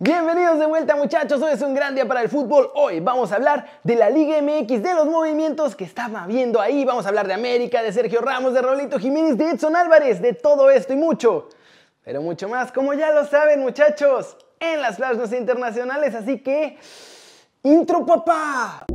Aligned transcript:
Bienvenidos 0.00 0.60
de 0.60 0.66
vuelta 0.66 0.94
muchachos, 0.94 1.42
hoy 1.42 1.54
es 1.54 1.60
un 1.60 1.74
gran 1.74 1.96
día 1.96 2.06
para 2.06 2.22
el 2.22 2.28
fútbol. 2.28 2.70
Hoy 2.76 3.00
vamos 3.00 3.32
a 3.32 3.34
hablar 3.34 3.80
de 3.82 3.96
la 3.96 4.08
Liga 4.08 4.40
MX, 4.40 4.80
de 4.80 4.94
los 4.94 5.06
movimientos 5.06 5.74
que 5.74 5.82
estaba 5.82 6.24
viendo 6.28 6.60
ahí. 6.60 6.84
Vamos 6.84 7.04
a 7.04 7.08
hablar 7.08 7.26
de 7.26 7.34
América, 7.34 7.82
de 7.82 7.92
Sergio 7.92 8.20
Ramos, 8.20 8.54
de 8.54 8.62
Rolito 8.62 9.00
Jiménez, 9.00 9.36
de 9.36 9.50
Edson 9.50 9.74
Álvarez, 9.74 10.22
de 10.22 10.34
todo 10.34 10.70
esto 10.70 10.92
y 10.92 10.96
mucho. 10.96 11.48
Pero 12.04 12.22
mucho 12.22 12.48
más, 12.48 12.70
como 12.70 12.94
ya 12.94 13.10
lo 13.10 13.26
saben 13.26 13.58
muchachos, 13.58 14.36
en 14.60 14.80
las 14.80 14.98
plasmas 14.98 15.32
internacionales. 15.32 16.14
Así 16.14 16.38
que... 16.38 16.78
¡Intro 17.64 18.06
papá! 18.06 18.86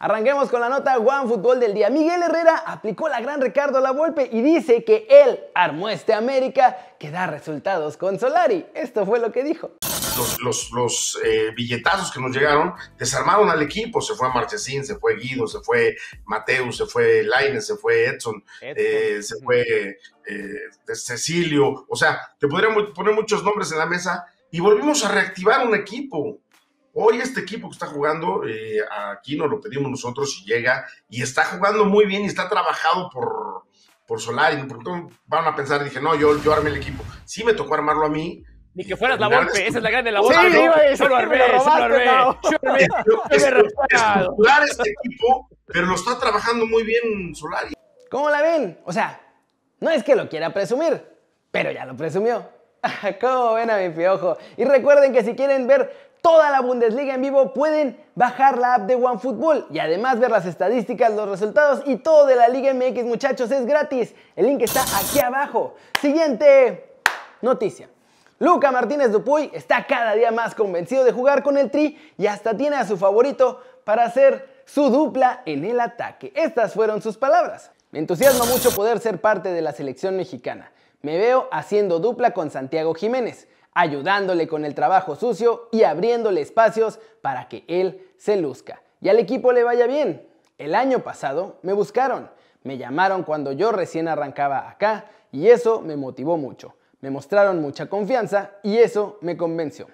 Arranquemos 0.00 0.48
con 0.48 0.60
la 0.60 0.68
nota 0.68 0.96
One 0.96 1.28
Fútbol 1.28 1.58
del 1.58 1.74
día. 1.74 1.90
Miguel 1.90 2.22
Herrera 2.22 2.62
aplicó 2.64 3.08
la 3.08 3.20
gran 3.20 3.40
Ricardo 3.40 3.80
La 3.80 3.90
Volpe 3.90 4.28
y 4.30 4.42
dice 4.42 4.84
que 4.84 5.08
él 5.10 5.40
armó 5.56 5.88
este 5.88 6.14
América 6.14 6.94
que 7.00 7.10
da 7.10 7.26
resultados 7.26 7.96
con 7.96 8.16
Solari. 8.16 8.64
Esto 8.74 9.04
fue 9.04 9.18
lo 9.18 9.32
que 9.32 9.42
dijo. 9.42 9.72
Los, 10.40 10.70
los, 10.70 11.18
eh, 11.24 11.50
billetazos 11.54 12.12
que 12.12 12.20
nos 12.20 12.30
llegaron 12.30 12.74
desarmaron 12.96 13.50
al 13.50 13.60
equipo. 13.60 14.00
Se 14.00 14.14
fue 14.14 14.28
Marchesín, 14.32 14.84
se 14.84 14.94
fue 15.00 15.16
Guido, 15.16 15.48
se 15.48 15.58
fue 15.62 15.96
Mateus, 16.26 16.76
se 16.76 16.86
fue 16.86 17.24
Laine, 17.24 17.60
se 17.60 17.74
fue 17.74 18.06
Edson, 18.06 18.44
eh, 18.60 19.18
se 19.20 19.40
fue 19.42 19.98
eh, 20.26 20.94
Cecilio. 20.94 21.86
O 21.88 21.96
sea, 21.96 22.20
te 22.38 22.46
podríamos 22.46 22.90
poner 22.94 23.14
muchos 23.14 23.42
nombres 23.42 23.72
en 23.72 23.78
la 23.78 23.86
mesa 23.86 24.26
y 24.52 24.60
volvimos 24.60 25.04
a 25.04 25.08
reactivar 25.08 25.66
un 25.66 25.74
equipo. 25.74 26.38
Hoy 26.94 27.20
este 27.20 27.40
equipo 27.40 27.68
que 27.68 27.74
está 27.74 27.86
jugando, 27.86 28.42
eh, 28.46 28.80
aquí 29.12 29.36
nos 29.36 29.48
lo 29.50 29.60
pedimos 29.60 29.90
nosotros 29.90 30.42
y 30.42 30.50
llega, 30.50 30.86
y 31.08 31.22
está 31.22 31.44
jugando 31.44 31.84
muy 31.84 32.06
bien 32.06 32.22
y 32.22 32.26
está 32.26 32.48
trabajado 32.48 33.08
por, 33.10 33.64
por 34.06 34.20
Solari. 34.20 34.62
Porque 34.64 35.14
van 35.26 35.46
a 35.46 35.54
pensar, 35.54 35.84
dije, 35.84 36.00
no, 36.00 36.14
yo, 36.14 36.42
yo 36.42 36.52
armé 36.52 36.70
el 36.70 36.76
equipo. 36.76 37.04
Sí 37.24 37.44
me 37.44 37.52
tocó 37.54 37.74
armarlo 37.74 38.06
a 38.06 38.08
mí. 38.08 38.42
Ni 38.74 38.84
que 38.84 38.96
fueras 38.96 39.18
la 39.18 39.26
golpe, 39.28 39.66
esa 39.66 39.78
es 39.78 39.84
la 39.84 39.90
grande 39.90 40.12
la 40.12 40.20
golpe. 40.20 40.50
Sí, 40.50 40.52
yo 40.52 41.08
lo 41.08 41.16
armé, 41.16 41.38
yo 41.38 41.64
lo 41.64 41.72
armé. 41.72 42.04
Yo 43.06 43.22
estructurar 43.30 44.62
este 44.64 44.90
equipo, 44.90 45.48
pero 45.66 45.86
lo 45.86 45.94
está 45.94 46.18
trabajando 46.18 46.66
muy 46.66 46.84
bien 46.84 47.34
Solari. 47.34 47.74
¿Cómo 48.10 48.30
la 48.30 48.40
ven? 48.40 48.78
O 48.84 48.92
sea, 48.92 49.20
no 49.80 49.90
es 49.90 50.02
que 50.04 50.14
lo 50.16 50.28
quiera 50.28 50.52
presumir, 50.52 51.04
pero 51.50 51.70
ya 51.72 51.84
lo 51.86 51.96
presumió. 51.96 52.48
¿Cómo 53.20 53.54
ven 53.54 53.70
a 53.70 53.78
mi 53.78 53.90
piojo? 53.90 54.38
Y 54.56 54.64
recuerden 54.64 55.12
que 55.12 55.24
si 55.24 55.34
quieren 55.34 55.66
ver 55.66 56.17
toda 56.28 56.50
la 56.50 56.60
Bundesliga 56.60 57.14
en 57.14 57.22
vivo, 57.22 57.54
pueden 57.54 57.98
bajar 58.14 58.58
la 58.58 58.74
app 58.74 58.82
de 58.82 58.96
OneFootball 58.96 59.68
y 59.70 59.78
además 59.78 60.20
ver 60.20 60.30
las 60.30 60.44
estadísticas, 60.44 61.10
los 61.14 61.26
resultados 61.26 61.80
y 61.86 61.96
todo 61.96 62.26
de 62.26 62.36
la 62.36 62.48
Liga 62.48 62.74
MX, 62.74 63.04
muchachos, 63.04 63.50
es 63.50 63.64
gratis. 63.64 64.14
El 64.36 64.44
link 64.44 64.60
está 64.60 64.82
aquí 64.82 65.20
abajo. 65.20 65.74
Siguiente 66.02 66.98
noticia. 67.40 67.88
Luca 68.40 68.70
Martínez 68.70 69.10
Dupuy 69.10 69.50
está 69.54 69.86
cada 69.86 70.12
día 70.12 70.30
más 70.30 70.54
convencido 70.54 71.02
de 71.02 71.12
jugar 71.12 71.42
con 71.42 71.56
el 71.56 71.70
Tri 71.70 71.98
y 72.18 72.26
hasta 72.26 72.54
tiene 72.54 72.76
a 72.76 72.86
su 72.86 72.98
favorito 72.98 73.62
para 73.84 74.04
hacer 74.04 74.62
su 74.66 74.90
dupla 74.90 75.40
en 75.46 75.64
el 75.64 75.80
ataque. 75.80 76.30
Estas 76.36 76.74
fueron 76.74 77.00
sus 77.00 77.16
palabras. 77.16 77.70
Me 77.90 78.00
entusiasma 78.00 78.44
mucho 78.44 78.70
poder 78.72 78.98
ser 78.98 79.18
parte 79.18 79.50
de 79.50 79.62
la 79.62 79.72
selección 79.72 80.14
mexicana. 80.14 80.72
Me 81.00 81.16
veo 81.16 81.48
haciendo 81.50 82.00
dupla 82.00 82.34
con 82.34 82.50
Santiago 82.50 82.92
Jiménez 82.92 83.48
ayudándole 83.74 84.48
con 84.48 84.64
el 84.64 84.74
trabajo 84.74 85.16
sucio 85.16 85.68
y 85.72 85.82
abriéndole 85.82 86.40
espacios 86.40 86.98
para 87.22 87.48
que 87.48 87.64
él 87.68 88.06
se 88.16 88.36
luzca 88.36 88.82
y 89.00 89.08
al 89.08 89.18
equipo 89.18 89.52
le 89.52 89.64
vaya 89.64 89.86
bien. 89.86 90.26
El 90.56 90.74
año 90.74 91.00
pasado 91.00 91.58
me 91.62 91.72
buscaron, 91.72 92.30
me 92.64 92.78
llamaron 92.78 93.22
cuando 93.22 93.52
yo 93.52 93.70
recién 93.72 94.08
arrancaba 94.08 94.68
acá 94.68 95.06
y 95.30 95.48
eso 95.48 95.80
me 95.80 95.96
motivó 95.96 96.36
mucho. 96.36 96.74
Me 97.00 97.10
mostraron 97.10 97.62
mucha 97.62 97.86
confianza 97.86 98.52
y 98.62 98.78
eso 98.78 99.18
me 99.20 99.36
convenció. 99.36 99.86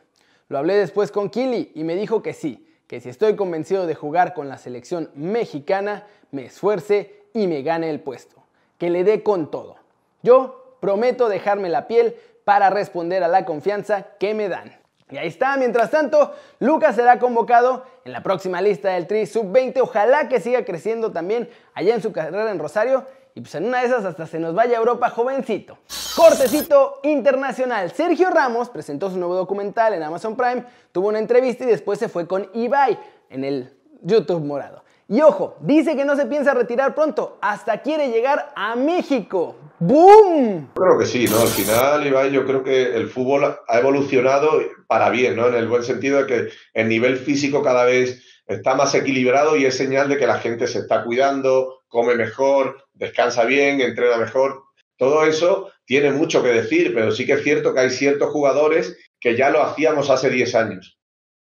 Lo 0.49 0.59
hablé 0.59 0.75
después 0.75 1.11
con 1.11 1.29
Kili 1.29 1.73
y 1.75 1.85
me 1.85 1.97
dijo 1.97 2.23
que 2.23 2.33
sí, 2.33 2.67
que 2.87 3.01
si 3.01 3.11
estoy 3.11 3.37
convencido 3.37 3.87
de 3.87 3.95
jugar 3.95 4.33
con 4.33 4.49
la 4.49 4.56
selección 4.56 5.11
mexicana, 5.15 6.06
me 6.31 6.47
esfuerce 6.47 7.25
y 7.35 7.47
me 7.47 7.62
gane 7.62 7.91
el 7.91 8.01
puesto, 8.01 8.37
que 8.79 8.89
le 8.89 9.05
dé 9.05 9.23
con 9.23 9.51
todo. 9.51 9.77
Yo 10.23 10.77
prometo 10.81 11.29
dejarme 11.29 11.69
la 11.69 11.87
piel 11.87 12.17
para 12.44 12.71
responder 12.71 13.22
a 13.22 13.28
la 13.28 13.44
confianza 13.44 14.06
que 14.19 14.34
me 14.34 14.49
dan. 14.49 14.77
Y 15.10 15.19
ahí 15.19 15.28
está, 15.28 15.56
mientras 15.56 15.91
tanto, 15.91 16.34
Lucas 16.60 16.97
será 16.97 17.19
convocado 17.19 17.84
en 18.05 18.12
la 18.12 18.22
próxima 18.22 18.60
lista 18.62 18.91
del 18.91 19.06
Tri 19.06 19.27
Sub-20. 19.27 19.81
Ojalá 19.82 20.28
que 20.28 20.41
siga 20.41 20.65
creciendo 20.65 21.12
también 21.12 21.49
allá 21.75 21.94
en 21.94 22.03
su 22.03 22.12
carrera 22.12 22.50
en 22.50 22.59
Rosario. 22.59 23.05
Y 23.34 23.41
pues 23.41 23.55
en 23.56 23.66
una 23.66 23.81
de 23.81 23.87
esas 23.87 24.05
hasta 24.05 24.27
se 24.27 24.38
nos 24.38 24.55
vaya 24.55 24.77
a 24.77 24.78
Europa 24.78 25.10
jovencito. 25.10 25.78
Cortecito 26.16 27.00
internacional. 27.03 27.91
Sergio 27.91 28.31
Ramos 28.31 28.71
presentó 28.71 29.11
su 29.11 29.19
nuevo 29.19 29.34
documental 29.34 29.93
en 29.93 30.03
Amazon 30.05 30.37
Prime, 30.37 30.65
tuvo 30.93 31.09
una 31.09 31.19
entrevista 31.19 31.65
y 31.65 31.66
después 31.66 31.99
se 31.99 32.09
fue 32.09 32.28
con 32.28 32.49
Ibai 32.55 32.97
en 33.31 33.44
el 33.44 33.76
YouTube 34.03 34.44
morado. 34.44 34.84
Y 35.09 35.21
ojo, 35.21 35.57
dice 35.61 35.97
que 35.97 36.05
no 36.07 36.17
se 36.17 36.25
piensa 36.25 36.55
retirar 36.55 36.95
pronto, 36.95 37.37
hasta 37.43 37.83
quiere 37.83 38.09
llegar 38.09 38.53
a 38.57 38.75
México. 38.75 39.55
¡Boom! 39.79 40.71
Creo 40.75 40.99
que 40.99 41.05
sí, 41.05 41.27
¿no? 41.27 41.41
Al 41.41 41.49
final, 41.49 42.07
Ibai, 42.07 42.33
yo 42.33 42.47
creo 42.47 42.65
que 42.65 42.97
el 42.97 43.11
fútbol 43.11 43.45
ha 43.45 43.79
evolucionado 43.79 44.63
para 44.87 45.11
bien, 45.11 45.37
¿no? 45.37 45.49
En 45.49 45.57
el 45.57 45.69
buen 45.69 45.83
sentido 45.83 46.23
de 46.23 46.27
que 46.27 46.49
el 46.73 46.89
nivel 46.89 47.19
físico 47.19 47.63
cada 47.63 47.85
vez 47.85 48.23
está 48.47 48.75
más 48.75 48.95
equilibrado 48.95 49.57
y 49.57 49.67
es 49.67 49.77
señal 49.77 50.09
de 50.09 50.17
que 50.17 50.27
la 50.27 50.39
gente 50.39 50.67
se 50.67 50.79
está 50.79 51.05
cuidando, 51.05 51.81
come 51.89 52.15
mejor, 52.15 52.85
descansa 52.95 53.45
bien, 53.45 53.83
entrena 53.83 54.17
mejor. 54.17 54.63
Todo 54.97 55.27
eso 55.27 55.71
tiene 55.85 56.13
mucho 56.13 56.43
que 56.43 56.49
decir, 56.49 56.95
pero 56.95 57.13
sí 57.13 57.27
que 57.27 57.35
es 57.35 57.43
cierto 57.43 57.75
que 57.75 57.81
hay 57.81 57.91
ciertos 57.91 58.31
jugadores 58.31 58.97
que 59.21 59.37
ya 59.37 59.51
lo 59.51 59.63
hacíamos 59.63 60.09
hace 60.09 60.31
10 60.31 60.55
años. 60.55 60.99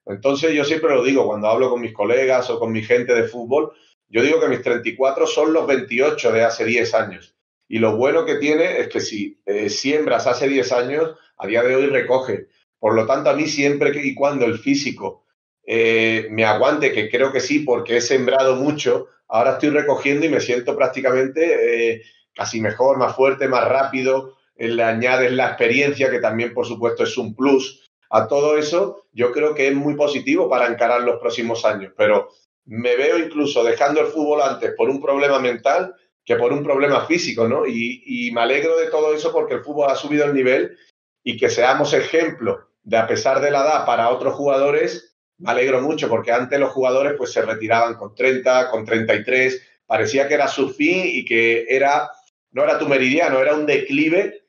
Entonces 0.06 0.53
yo 0.53 0.63
siempre 0.63 0.94
lo 0.94 1.03
digo 1.03 1.28
cuando 1.28 1.47
hablo 1.47 1.69
con 1.69 1.81
mis 1.81 1.94
colegas 1.94 2.50
o 2.50 2.59
con 2.59 2.72
mi 2.72 2.84
gente 2.84 3.13
de 3.13 3.28
fútbol, 3.28 3.72
yo 4.09 4.23
digo 4.23 4.39
que 4.39 4.47
mis 4.47 4.62
34 4.62 5.25
son 5.28 5.53
los 5.53 5.66
28 5.67 6.31
de 6.31 6.44
hace 6.44 6.66
10 6.66 6.94
años. 6.95 7.35
Y 7.67 7.79
lo 7.79 7.95
bueno 7.95 8.25
que 8.25 8.35
tiene 8.35 8.79
es 8.79 8.89
que 8.89 9.00
si 9.00 9.39
eh, 9.45 9.69
siembras 9.69 10.28
hace 10.28 10.50
10 10.50 10.72
años, 10.73 11.16
a 11.38 11.47
día 11.47 11.63
de 11.63 11.75
hoy 11.75 11.85
recoge. 11.85 12.47
Por 12.78 12.95
lo 12.95 13.06
tanto, 13.06 13.29
a 13.29 13.34
mí 13.34 13.47
siempre 13.47 13.91
y 14.03 14.13
cuando 14.13 14.45
el 14.45 14.57
físico 14.57 15.23
eh, 15.66 16.28
me 16.31 16.44
aguante, 16.44 16.91
que 16.91 17.09
creo 17.09 17.31
que 17.31 17.39
sí, 17.39 17.59
porque 17.59 17.97
he 17.97 18.01
sembrado 18.01 18.56
mucho, 18.57 19.07
ahora 19.29 19.53
estoy 19.53 19.69
recogiendo 19.69 20.25
y 20.25 20.29
me 20.29 20.41
siento 20.41 20.75
prácticamente 20.75 21.94
eh, 21.94 22.01
casi 22.33 22.59
mejor, 22.59 22.97
más 22.97 23.16
fuerte, 23.16 23.47
más 23.47 23.66
rápido. 23.66 24.35
Le 24.57 24.83
añades 24.83 25.31
la 25.31 25.47
experiencia, 25.47 26.12
que 26.12 26.19
también, 26.19 26.53
por 26.53 26.66
supuesto, 26.66 27.03
es 27.03 27.18
un 27.18 27.35
plus 27.35 27.89
a 28.12 28.28
todo 28.28 28.58
eso, 28.58 29.06
yo 29.14 29.32
creo 29.32 29.56
que 29.56 29.70
es 29.70 29.76
muy 29.76 29.96
positivo 29.96 30.50
para 30.50 30.68
encarar 30.68 31.02
los 31.02 31.20
próximos 31.20 31.64
años, 31.64 31.94
pero 31.96 32.30
me 32.66 32.96
veo 32.98 33.18
incluso 33.18 33.64
dejando 33.64 34.02
el 34.02 34.08
fútbol 34.08 34.42
antes 34.42 34.74
por 34.76 34.90
un 34.90 35.02
problema 35.02 35.40
mental 35.40 35.96
que 36.26 36.36
por 36.36 36.52
un 36.52 36.64
problema 36.64 37.06
físico, 37.06 37.48
¿no? 37.48 37.66
Y, 37.66 38.30
me 38.34 38.42
alegro 38.42 38.78
de 38.78 38.88
todo 38.88 39.14
eso 39.14 39.32
porque 39.32 39.56
el 39.56 39.64
fútbol 39.64 39.90
ha 39.90 39.96
subido 39.96 40.26
el 40.26 40.34
nivel 40.34 40.78
y 41.24 41.38
que 41.38 41.50
seamos 41.50 41.94
ejemplo 41.94 42.68
de 42.84 42.98
a 42.98 43.08
pesar 43.08 43.42
de 43.42 43.52
la 43.52 43.62
edad 43.62 43.86
para 43.86 44.10
otros 44.10 44.36
jugadores, 44.36 45.16
me 45.38 45.52
alegro 45.52 45.82
mucho 45.82 46.10
porque 46.10 46.32
antes 46.32 46.60
los 46.60 46.72
jugadores 46.72 47.14
pues 47.18 47.32
se 47.32 47.42
retiraban 47.42 47.96
con 47.96 48.14
30, 48.14 48.70
con 48.70 48.86
33, 48.86 49.62
parecía 49.86 50.28
que 50.28 50.34
era 50.34 50.48
su 50.48 50.70
fin 50.70 51.04
y 51.06 51.26
que 51.26 51.66
era, 51.70 52.12
no 52.52 52.64
era 52.64 52.78
tu 52.78 52.88
meridiano, 52.88 53.40
era 53.40 53.56
un 53.56 53.66
declive 53.66 54.44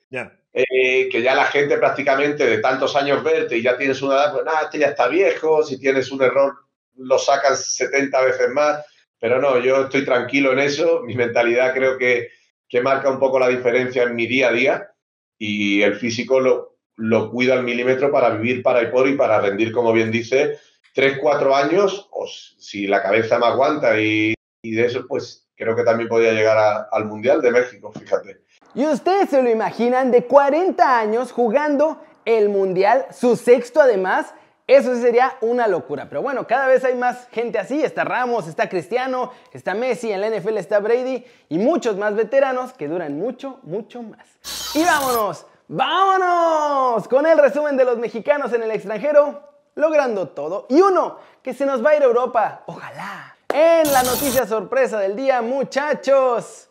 eh, 0.53 1.09
que 1.09 1.23
ya 1.23 1.35
la 1.35 1.47
gente 1.47 1.79
prácticamente 1.79 2.47
de 2.47 2.59
tantos 2.59 2.95
años 2.97 3.25
verte 3.25 3.57
y 3.57 3.63
ya 3.63 3.77
tienes 3.77 4.03
una 4.03 4.15
edad, 4.15 4.33
pues 4.33 4.45
nada, 4.45 4.63
este 4.63 4.79
ya 4.79 4.89
está 4.89 5.09
viejo, 5.09 5.63
si 5.63 5.79
tienes 5.79 6.11
un 6.13 6.23
error 6.23 6.55
lo 6.97 7.19
sacan 7.19 7.57
70 7.57 8.21
veces 8.23 8.51
más, 8.51 8.85
pero 9.19 9.41
no, 9.41 9.59
yo 9.59 9.85
estoy 9.85 10.05
tranquilo 10.05 10.53
en 10.53 10.59
eso, 10.59 11.03
mi 11.05 11.15
mentalidad 11.15 11.73
creo 11.73 11.97
que, 11.97 12.31
que 12.69 12.83
marca 12.83 13.09
un 13.09 13.19
poco 13.19 13.39
la 13.39 13.49
diferencia 13.49 14.03
en 14.03 14.15
mi 14.15 14.27
día 14.27 14.49
a 14.49 14.53
día 14.53 14.91
y 15.39 15.83
el 15.83 15.97
físico 15.97 16.41
lo, 16.41 16.77
lo 16.97 17.31
cuida 17.31 17.55
al 17.55 17.65
milímetro 17.65 18.13
para 18.13 18.31
vivir 18.31 18.63
para 18.63 18.83
y 18.83 18.87
por 18.87 19.09
y 19.09 19.17
para 19.17 19.41
rendir, 19.41 19.73
como 19.73 19.93
bien 19.93 20.11
dice, 20.11 20.59
3, 20.95 21.19
4 21.21 21.57
años, 21.57 22.09
o 22.11 22.27
si 22.27 22.87
la 22.87 23.03
cabeza 23.03 23.39
me 23.39 23.47
aguanta 23.47 23.99
y, 23.99 24.35
y 24.63 24.73
de 24.73 24.87
eso, 24.87 25.07
pues 25.07 25.49
creo 25.57 25.75
que 25.75 25.85
también 25.85 26.09
podría 26.09 26.33
llegar 26.33 26.89
al 26.91 27.05
Mundial 27.07 27.41
de 27.41 27.53
México, 27.53 27.93
fíjate. 27.93 28.43
Y 28.75 28.87
ustedes 28.87 29.29
se 29.29 29.43
lo 29.43 29.51
imaginan 29.51 30.11
de 30.11 30.25
40 30.25 30.99
años 30.99 31.31
jugando 31.31 31.99
el 32.25 32.49
Mundial, 32.49 33.07
su 33.13 33.37
sexto 33.37 33.81
además. 33.81 34.35
Eso 34.67 34.95
sería 34.97 35.37
una 35.43 35.67
locura. 35.67 36.07
Pero 36.09 36.23
bueno, 36.23 36.47
cada 36.47 36.67
vez 36.67 36.83
hay 36.85 36.95
más 36.95 37.29
gente 37.31 37.59
así. 37.59 37.83
Está 37.83 38.05
Ramos, 38.05 38.49
está 38.49 38.69
Cristiano, 38.69 39.33
está 39.53 39.75
Messi, 39.75 40.11
en 40.11 40.23
la 40.23 40.31
NFL 40.31 40.57
está 40.57 40.79
Brady 40.79 41.25
y 41.51 41.59
muchos 41.59 41.99
más 41.99 42.15
veteranos 42.15 42.73
que 42.73 42.89
duran 42.89 43.19
mucho, 43.19 43.59
mucho 43.65 44.03
más. 44.03 44.27
Y 44.75 44.85
vámonos, 44.85 45.45
vámonos 45.69 47.07
con 47.09 47.27
el 47.27 47.37
resumen 47.37 47.77
de 47.77 47.85
los 47.85 47.99
mexicanos 47.99 48.53
en 48.55 48.63
el 48.63 48.71
extranjero 48.71 49.43
logrando 49.75 50.29
todo. 50.29 50.67
Y 50.71 50.81
uno 50.81 51.19
que 51.43 51.53
se 51.53 51.67
nos 51.67 51.85
va 51.85 51.91
a 51.91 51.97
ir 51.97 52.03
a 52.03 52.07
Europa, 52.07 52.63
ojalá. 52.67 53.37
En 53.53 53.93
la 53.93 54.03
noticia 54.03 54.47
sorpresa 54.47 54.99
del 54.99 55.15
día, 55.15 55.43
muchachos. 55.43 56.71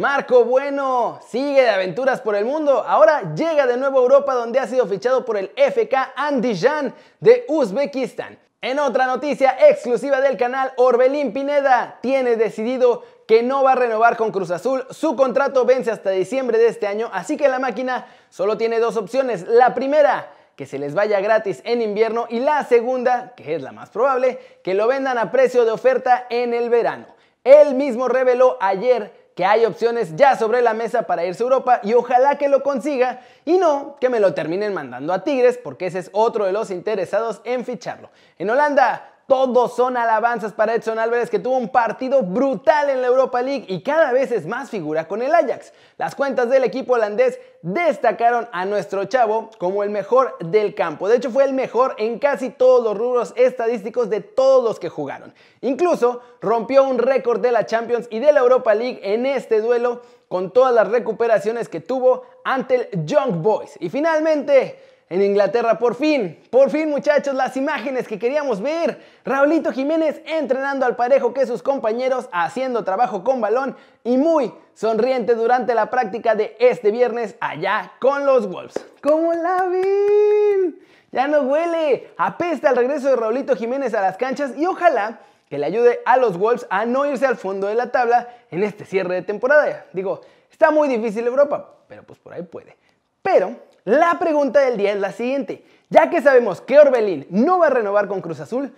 Marco 0.00 0.46
Bueno 0.46 1.20
sigue 1.28 1.60
de 1.60 1.68
aventuras 1.68 2.22
por 2.22 2.34
el 2.34 2.46
mundo. 2.46 2.82
Ahora 2.86 3.34
llega 3.34 3.66
de 3.66 3.76
nuevo 3.76 3.98
a 3.98 4.02
Europa 4.02 4.32
donde 4.32 4.58
ha 4.58 4.66
sido 4.66 4.86
fichado 4.86 5.26
por 5.26 5.36
el 5.36 5.52
FK 5.54 5.94
Andijan 6.16 6.94
de 7.20 7.44
Uzbekistán. 7.48 8.38
En 8.62 8.78
otra 8.78 9.06
noticia 9.06 9.58
exclusiva 9.68 10.22
del 10.22 10.38
canal, 10.38 10.72
Orbelín 10.78 11.34
Pineda 11.34 11.98
tiene 12.00 12.36
decidido 12.36 13.02
que 13.28 13.42
no 13.42 13.62
va 13.62 13.72
a 13.72 13.74
renovar 13.74 14.16
con 14.16 14.32
Cruz 14.32 14.50
Azul. 14.50 14.86
Su 14.88 15.16
contrato 15.16 15.66
vence 15.66 15.90
hasta 15.90 16.08
diciembre 16.08 16.56
de 16.56 16.68
este 16.68 16.86
año, 16.86 17.10
así 17.12 17.36
que 17.36 17.48
la 17.48 17.58
máquina 17.58 18.06
solo 18.30 18.56
tiene 18.56 18.78
dos 18.78 18.96
opciones. 18.96 19.46
La 19.48 19.74
primera, 19.74 20.32
que 20.56 20.64
se 20.64 20.78
les 20.78 20.94
vaya 20.94 21.20
gratis 21.20 21.60
en 21.66 21.82
invierno 21.82 22.24
y 22.30 22.40
la 22.40 22.64
segunda, 22.64 23.34
que 23.36 23.54
es 23.54 23.60
la 23.60 23.72
más 23.72 23.90
probable, 23.90 24.38
que 24.64 24.72
lo 24.72 24.86
vendan 24.86 25.18
a 25.18 25.30
precio 25.30 25.66
de 25.66 25.72
oferta 25.72 26.26
en 26.30 26.54
el 26.54 26.70
verano. 26.70 27.06
Él 27.44 27.74
mismo 27.74 28.08
reveló 28.08 28.56
ayer 28.60 29.19
que 29.40 29.46
hay 29.46 29.64
opciones 29.64 30.14
ya 30.16 30.36
sobre 30.36 30.60
la 30.60 30.74
mesa 30.74 31.04
para 31.04 31.24
irse 31.24 31.42
a 31.42 31.44
Europa 31.44 31.80
y 31.82 31.94
ojalá 31.94 32.36
que 32.36 32.46
lo 32.46 32.62
consiga 32.62 33.22
y 33.46 33.56
no 33.56 33.96
que 33.98 34.10
me 34.10 34.20
lo 34.20 34.34
terminen 34.34 34.74
mandando 34.74 35.14
a 35.14 35.24
Tigres 35.24 35.56
porque 35.56 35.86
ese 35.86 36.00
es 36.00 36.10
otro 36.12 36.44
de 36.44 36.52
los 36.52 36.70
interesados 36.70 37.40
en 37.44 37.64
ficharlo. 37.64 38.10
En 38.38 38.50
Holanda 38.50 39.14
todos 39.30 39.76
son 39.76 39.96
alabanzas 39.96 40.52
para 40.52 40.74
Edson 40.74 40.98
Álvarez 40.98 41.30
que 41.30 41.38
tuvo 41.38 41.56
un 41.56 41.68
partido 41.68 42.20
brutal 42.20 42.90
en 42.90 43.00
la 43.00 43.06
Europa 43.06 43.40
League 43.40 43.64
y 43.68 43.80
cada 43.80 44.10
vez 44.10 44.32
es 44.32 44.44
más 44.44 44.70
figura 44.70 45.06
con 45.06 45.22
el 45.22 45.32
Ajax. 45.32 45.72
Las 45.98 46.16
cuentas 46.16 46.50
del 46.50 46.64
equipo 46.64 46.94
holandés 46.94 47.38
destacaron 47.62 48.48
a 48.50 48.64
nuestro 48.64 49.04
chavo 49.04 49.50
como 49.58 49.84
el 49.84 49.90
mejor 49.90 50.36
del 50.40 50.74
campo. 50.74 51.08
De 51.08 51.18
hecho 51.18 51.30
fue 51.30 51.44
el 51.44 51.52
mejor 51.52 51.94
en 51.98 52.18
casi 52.18 52.50
todos 52.50 52.82
los 52.82 52.98
rubros 52.98 53.32
estadísticos 53.36 54.10
de 54.10 54.20
todos 54.20 54.64
los 54.64 54.80
que 54.80 54.88
jugaron. 54.88 55.32
Incluso 55.60 56.22
rompió 56.40 56.82
un 56.82 56.98
récord 56.98 57.38
de 57.40 57.52
la 57.52 57.66
Champions 57.66 58.08
y 58.10 58.18
de 58.18 58.32
la 58.32 58.40
Europa 58.40 58.74
League 58.74 58.98
en 59.00 59.26
este 59.26 59.60
duelo 59.60 60.02
con 60.26 60.50
todas 60.50 60.74
las 60.74 60.88
recuperaciones 60.88 61.68
que 61.68 61.78
tuvo 61.78 62.24
ante 62.42 62.74
el 62.74 63.06
Young 63.06 63.42
Boys. 63.42 63.76
Y 63.78 63.90
finalmente 63.90 64.90
en 65.10 65.22
Inglaterra. 65.22 65.78
Por 65.78 65.94
fin, 65.94 66.38
por 66.50 66.70
fin 66.70 66.88
muchachos, 66.88 67.34
las 67.34 67.56
imágenes 67.56 68.08
que 68.08 68.18
queríamos 68.18 68.62
ver. 68.62 69.02
Raulito 69.24 69.72
Jiménez 69.72 70.22
entrenando 70.24 70.86
al 70.86 70.96
parejo 70.96 71.34
que 71.34 71.46
sus 71.46 71.62
compañeros, 71.62 72.28
haciendo 72.32 72.84
trabajo 72.84 73.22
con 73.22 73.40
balón 73.40 73.76
y 74.04 74.16
muy 74.16 74.54
sonriente 74.72 75.34
durante 75.34 75.74
la 75.74 75.90
práctica 75.90 76.34
de 76.34 76.56
este 76.58 76.90
viernes 76.90 77.36
allá 77.40 77.92
con 78.00 78.24
los 78.24 78.48
Wolves. 78.48 78.74
¿Cómo 79.02 79.34
la 79.34 79.66
ven? 79.66 80.78
Ya 81.12 81.26
no 81.26 81.40
huele. 81.42 82.12
Apesta 82.16 82.70
el 82.70 82.76
regreso 82.76 83.08
de 83.08 83.16
Raulito 83.16 83.56
Jiménez 83.56 83.92
a 83.94 84.00
las 84.00 84.16
canchas 84.16 84.52
y 84.56 84.64
ojalá 84.64 85.20
que 85.48 85.58
le 85.58 85.66
ayude 85.66 86.00
a 86.06 86.16
los 86.16 86.38
Wolves 86.38 86.66
a 86.70 86.86
no 86.86 87.04
irse 87.04 87.26
al 87.26 87.36
fondo 87.36 87.66
de 87.66 87.74
la 87.74 87.90
tabla 87.90 88.28
en 88.52 88.62
este 88.62 88.84
cierre 88.84 89.16
de 89.16 89.22
temporada. 89.22 89.86
Digo, 89.92 90.20
está 90.48 90.70
muy 90.70 90.86
difícil 90.86 91.26
Europa, 91.26 91.78
pero 91.88 92.04
pues 92.04 92.20
por 92.20 92.32
ahí 92.32 92.44
puede. 92.44 92.76
Pero 93.20 93.56
la 93.84 94.18
pregunta 94.18 94.60
del 94.60 94.76
día 94.76 94.92
es 94.92 95.00
la 95.00 95.12
siguiente. 95.12 95.64
Ya 95.88 96.10
que 96.10 96.22
sabemos 96.22 96.60
que 96.60 96.78
Orbelín 96.78 97.26
no 97.30 97.58
va 97.58 97.66
a 97.66 97.70
renovar 97.70 98.08
con 98.08 98.20
Cruz 98.20 98.40
Azul, 98.40 98.72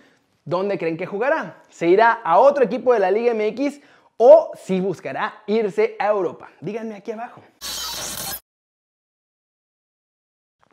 ¿dónde 0.45 0.77
creen 0.77 0.97
que 0.97 1.05
jugará? 1.05 1.61
¿Se 1.69 1.87
irá 1.87 2.11
a 2.11 2.39
otro 2.39 2.63
equipo 2.63 2.93
de 2.93 2.99
la 2.99 3.11
Liga 3.11 3.33
MX 3.33 3.79
o 4.17 4.51
si 4.55 4.79
buscará 4.79 5.43
irse 5.45 5.95
a 5.99 6.07
Europa? 6.07 6.49
Díganme 6.59 6.95
aquí 6.95 7.11
abajo. 7.11 7.41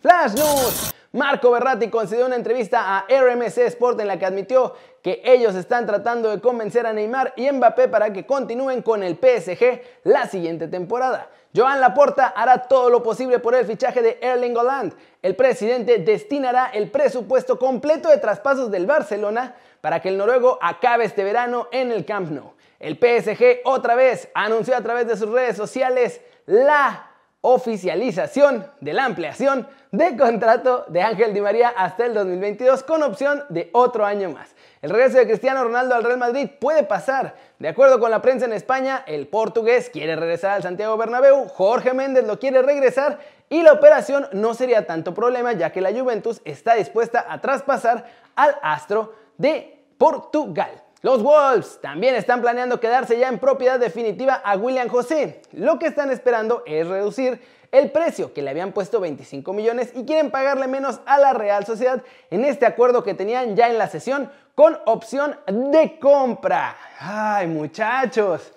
Flash 0.00 0.34
News. 0.34 0.94
Marco 1.12 1.50
Berratti 1.50 1.90
concedió 1.90 2.26
una 2.26 2.36
entrevista 2.36 2.96
a 2.96 3.06
RMC 3.08 3.58
Sport 3.58 3.98
en 4.00 4.06
la 4.06 4.16
que 4.16 4.26
admitió 4.26 4.74
que 5.02 5.20
ellos 5.24 5.56
están 5.56 5.84
tratando 5.84 6.30
de 6.30 6.40
convencer 6.40 6.86
a 6.86 6.92
Neymar 6.92 7.32
y 7.36 7.50
Mbappé 7.50 7.88
para 7.88 8.12
que 8.12 8.26
continúen 8.26 8.80
con 8.80 9.02
el 9.02 9.16
PSG 9.16 9.82
la 10.04 10.26
siguiente 10.28 10.68
temporada. 10.68 11.28
Joan 11.52 11.80
Laporta 11.80 12.28
hará 12.28 12.68
todo 12.68 12.90
lo 12.90 13.02
posible 13.02 13.40
por 13.40 13.56
el 13.56 13.66
fichaje 13.66 14.02
de 14.02 14.18
Erling 14.22 14.56
Haaland. 14.56 14.94
El 15.20 15.34
presidente 15.34 15.98
destinará 15.98 16.70
el 16.72 16.92
presupuesto 16.92 17.58
completo 17.58 18.08
de 18.08 18.18
traspasos 18.18 18.70
del 18.70 18.86
Barcelona 18.86 19.56
para 19.80 20.00
que 20.00 20.10
el 20.10 20.16
noruego 20.16 20.60
acabe 20.62 21.06
este 21.06 21.24
verano 21.24 21.66
en 21.72 21.90
el 21.90 22.04
Camp 22.04 22.30
Nou. 22.30 22.52
El 22.78 22.96
PSG 22.96 23.62
otra 23.64 23.96
vez 23.96 24.28
anunció 24.32 24.76
a 24.76 24.80
través 24.80 25.08
de 25.08 25.16
sus 25.16 25.28
redes 25.28 25.56
sociales 25.56 26.20
la 26.46 27.09
oficialización 27.42 28.66
de 28.80 28.92
la 28.92 29.04
ampliación 29.04 29.66
de 29.92 30.16
contrato 30.16 30.84
de 30.88 31.02
Ángel 31.02 31.32
Di 31.34 31.40
María 31.40 31.72
hasta 31.76 32.06
el 32.06 32.14
2022 32.14 32.82
con 32.84 33.02
opción 33.02 33.44
de 33.48 33.70
otro 33.72 34.04
año 34.04 34.30
más. 34.30 34.54
El 34.82 34.90
regreso 34.90 35.18
de 35.18 35.26
Cristiano 35.26 35.64
Ronaldo 35.64 35.94
al 35.94 36.04
Real 36.04 36.18
Madrid 36.18 36.48
puede 36.60 36.84
pasar. 36.84 37.34
De 37.58 37.68
acuerdo 37.68 37.98
con 37.98 38.10
la 38.10 38.22
prensa 38.22 38.46
en 38.46 38.52
España, 38.52 39.04
el 39.06 39.26
portugués 39.26 39.90
quiere 39.90 40.16
regresar 40.16 40.52
al 40.52 40.62
Santiago 40.62 40.96
Bernabéu, 40.96 41.48
Jorge 41.48 41.92
Méndez 41.92 42.26
lo 42.26 42.38
quiere 42.38 42.62
regresar 42.62 43.18
y 43.48 43.62
la 43.62 43.72
operación 43.72 44.26
no 44.32 44.54
sería 44.54 44.86
tanto 44.86 45.12
problema 45.12 45.52
ya 45.52 45.72
que 45.72 45.80
la 45.80 45.92
Juventus 45.92 46.40
está 46.44 46.74
dispuesta 46.74 47.26
a 47.28 47.40
traspasar 47.40 48.04
al 48.36 48.56
astro 48.62 49.14
de 49.36 49.84
Portugal. 49.98 50.70
Los 51.02 51.22
Wolves 51.22 51.78
también 51.80 52.14
están 52.14 52.42
planeando 52.42 52.78
quedarse 52.78 53.18
ya 53.18 53.28
en 53.28 53.38
propiedad 53.38 53.80
definitiva 53.80 54.34
a 54.34 54.56
William 54.56 54.88
José. 54.88 55.40
Lo 55.52 55.78
que 55.78 55.86
están 55.86 56.10
esperando 56.10 56.62
es 56.66 56.86
reducir 56.86 57.40
el 57.72 57.90
precio 57.90 58.34
que 58.34 58.42
le 58.42 58.50
habían 58.50 58.72
puesto 58.72 59.00
25 59.00 59.50
millones 59.54 59.92
y 59.94 60.04
quieren 60.04 60.30
pagarle 60.30 60.66
menos 60.66 61.00
a 61.06 61.18
la 61.18 61.32
Real 61.32 61.64
Sociedad 61.64 62.02
en 62.30 62.44
este 62.44 62.66
acuerdo 62.66 63.02
que 63.02 63.14
tenían 63.14 63.56
ya 63.56 63.70
en 63.70 63.78
la 63.78 63.88
sesión 63.88 64.30
con 64.54 64.76
opción 64.84 65.38
de 65.46 65.98
compra. 65.98 66.76
Ay 66.98 67.46
muchachos, 67.46 68.52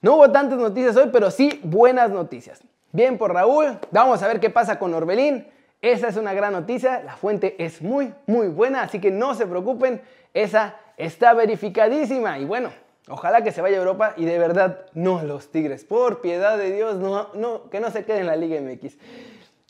no 0.00 0.14
hubo 0.14 0.30
tantas 0.30 0.58
noticias 0.58 0.96
hoy, 0.96 1.10
pero 1.12 1.28
sí 1.28 1.60
buenas 1.64 2.10
noticias. 2.10 2.60
Bien 2.92 3.18
por 3.18 3.34
Raúl, 3.34 3.78
vamos 3.90 4.22
a 4.22 4.28
ver 4.28 4.38
qué 4.38 4.48
pasa 4.48 4.78
con 4.78 4.94
Orbelín. 4.94 5.57
Esa 5.80 6.08
es 6.08 6.16
una 6.16 6.34
gran 6.34 6.52
noticia, 6.52 7.02
la 7.04 7.16
fuente 7.16 7.54
es 7.58 7.80
muy, 7.82 8.12
muy 8.26 8.48
buena, 8.48 8.82
así 8.82 9.00
que 9.00 9.12
no 9.12 9.34
se 9.34 9.46
preocupen, 9.46 10.02
esa 10.34 10.74
está 10.96 11.34
verificadísima. 11.34 12.38
Y 12.38 12.44
bueno, 12.44 12.70
ojalá 13.08 13.42
que 13.42 13.52
se 13.52 13.62
vaya 13.62 13.76
a 13.76 13.80
Europa 13.80 14.14
y 14.16 14.24
de 14.24 14.38
verdad 14.38 14.86
no 14.94 15.22
los 15.22 15.52
Tigres. 15.52 15.84
Por 15.84 16.20
piedad 16.20 16.58
de 16.58 16.72
Dios, 16.72 16.96
no, 16.96 17.28
no, 17.34 17.70
que 17.70 17.78
no 17.78 17.90
se 17.90 18.04
quede 18.04 18.20
en 18.20 18.26
la 18.26 18.34
Liga 18.34 18.60
MX. 18.60 18.96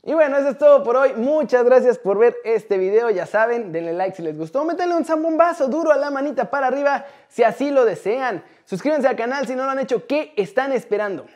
Y 0.04 0.14
bueno, 0.14 0.38
eso 0.38 0.48
es 0.48 0.56
todo 0.56 0.82
por 0.82 0.96
hoy. 0.96 1.12
Muchas 1.14 1.64
gracias 1.64 1.98
por 1.98 2.18
ver 2.18 2.36
este 2.44 2.78
video. 2.78 3.10
Ya 3.10 3.26
saben, 3.26 3.72
denle 3.72 3.92
like 3.92 4.16
si 4.16 4.22
les 4.22 4.38
gustó. 4.38 4.64
Métanle 4.64 4.94
un 4.94 5.04
zambombazo 5.04 5.68
duro 5.68 5.92
a 5.92 5.96
la 5.96 6.10
manita 6.10 6.48
para 6.48 6.68
arriba 6.68 7.04
si 7.28 7.42
así 7.42 7.70
lo 7.70 7.84
desean. 7.84 8.42
Suscríbanse 8.64 9.06
al 9.06 9.16
canal 9.16 9.46
si 9.46 9.54
no 9.54 9.64
lo 9.64 9.70
han 9.70 9.80
hecho. 9.80 10.06
¿Qué 10.06 10.32
están 10.36 10.72
esperando? 10.72 11.26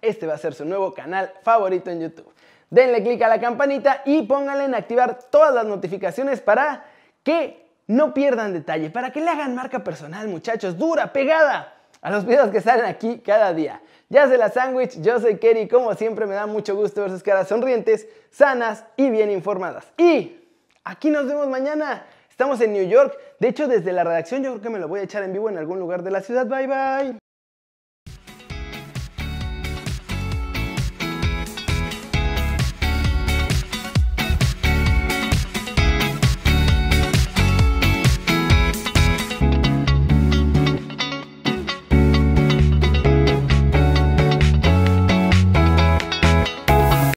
Este 0.00 0.26
va 0.26 0.34
a 0.34 0.38
ser 0.38 0.54
su 0.54 0.64
nuevo 0.64 0.92
canal 0.94 1.32
favorito 1.44 1.90
en 1.90 2.00
YouTube. 2.00 2.32
Denle 2.72 3.02
click 3.02 3.20
a 3.20 3.28
la 3.28 3.38
campanita 3.38 4.00
y 4.06 4.22
pónganle 4.22 4.64
en 4.64 4.74
activar 4.74 5.18
todas 5.30 5.52
las 5.52 5.66
notificaciones 5.66 6.40
para 6.40 6.86
que 7.22 7.68
no 7.86 8.14
pierdan 8.14 8.54
detalle, 8.54 8.88
para 8.88 9.12
que 9.12 9.20
le 9.20 9.28
hagan 9.28 9.54
marca 9.54 9.84
personal, 9.84 10.26
muchachos, 10.26 10.78
dura, 10.78 11.12
pegada 11.12 11.74
a 12.00 12.10
los 12.10 12.24
videos 12.24 12.48
que 12.48 12.62
salen 12.62 12.86
aquí 12.86 13.18
cada 13.18 13.52
día. 13.52 13.82
Ya 14.08 14.26
se 14.26 14.38
la 14.38 14.48
sándwich, 14.48 15.02
yo 15.02 15.20
soy 15.20 15.36
Kerry, 15.36 15.68
como 15.68 15.92
siempre 15.92 16.24
me 16.24 16.34
da 16.34 16.46
mucho 16.46 16.74
gusto 16.74 17.02
ver 17.02 17.10
sus 17.10 17.22
caras 17.22 17.48
sonrientes, 17.48 18.08
sanas 18.30 18.86
y 18.96 19.10
bien 19.10 19.30
informadas. 19.30 19.92
Y 19.98 20.40
aquí 20.82 21.10
nos 21.10 21.26
vemos 21.26 21.48
mañana. 21.48 22.06
Estamos 22.30 22.58
en 22.62 22.72
New 22.72 22.88
York. 22.88 23.14
De 23.38 23.48
hecho, 23.48 23.68
desde 23.68 23.92
la 23.92 24.02
redacción 24.02 24.42
yo 24.42 24.52
creo 24.52 24.62
que 24.62 24.70
me 24.70 24.78
lo 24.78 24.88
voy 24.88 25.00
a 25.00 25.02
echar 25.02 25.22
en 25.24 25.34
vivo 25.34 25.50
en 25.50 25.58
algún 25.58 25.78
lugar 25.78 26.02
de 26.02 26.10
la 26.10 26.22
ciudad. 26.22 26.46
Bye 26.46 26.66
bye. 26.66 27.21